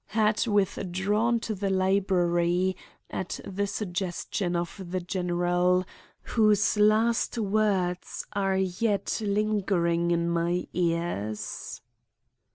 —had 0.07 0.47
withdrawn 0.47 1.39
to 1.39 1.53
the 1.53 1.69
library 1.69 2.75
at 3.11 3.39
the 3.45 3.67
suggestion 3.67 4.55
of 4.55 4.81
the 4.89 4.99
general, 4.99 5.85
whose 6.23 6.75
last 6.75 7.37
words 7.37 8.25
are 8.33 8.57
yet 8.57 9.21
lingering 9.23 10.09
in 10.09 10.27
my 10.27 10.65
ears. 10.73 11.81